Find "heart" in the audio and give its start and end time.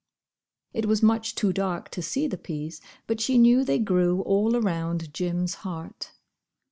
5.61-6.13